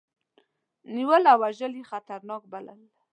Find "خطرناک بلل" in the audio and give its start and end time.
1.91-2.81